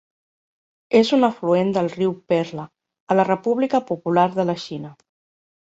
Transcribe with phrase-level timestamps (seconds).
[0.99, 4.97] És un afluent del riu Perla a la República Popular de la Xina.